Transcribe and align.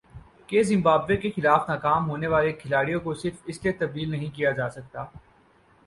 کہ 0.47 0.61
زمبابوے 0.63 1.17
کے 1.17 1.29
خلاف 1.31 1.69
ناکام 1.69 2.09
ہونے 2.09 2.27
والے 2.27 2.51
کھلاڑیوں 2.53 2.99
کو 2.99 3.13
صرف 3.13 3.41
اس 3.45 3.63
لیے 3.63 3.73
تبدیل 3.73 4.11
نہیں 4.11 4.35
کیا 4.35 4.51
جا 4.51 4.69
سکتا 4.69 5.05